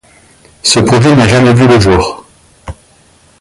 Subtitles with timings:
[0.63, 2.25] Ce projet n'a jamais vu le jour.